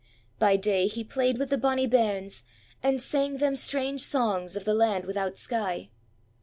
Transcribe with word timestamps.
By 0.39 0.55
day 0.57 0.87
he 0.87 1.03
played 1.03 1.37
with 1.37 1.51
the 1.51 1.59
bonny 1.59 1.85
bairns, 1.85 2.41
and 2.81 2.99
sang 2.99 3.37
them 3.37 3.55
strange 3.55 4.01
songs 4.01 4.55
of 4.55 4.65
the 4.65 4.73
land 4.73 5.05
without 5.05 5.37
sky. 5.37 5.89